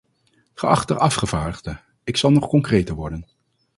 Geachte 0.55 0.95
afgevaardigde, 0.99 1.79
ik 2.03 2.17
zal 2.17 2.31
nog 2.31 2.47
concreter 2.47 2.95
worden. 2.95 3.27